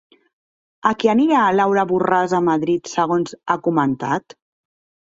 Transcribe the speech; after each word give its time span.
A 0.89 0.93
què 1.03 1.11
anirà 1.13 1.43
Laura 1.59 1.85
Borràs 1.93 2.35
a 2.39 2.41
Madrid 2.49 2.93
segons 2.97 3.39
ha 3.57 3.63
comentat? 3.71 4.41